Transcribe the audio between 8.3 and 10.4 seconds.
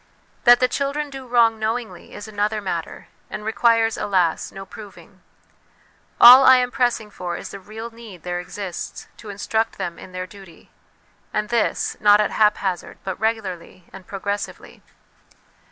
exists to instruct them in their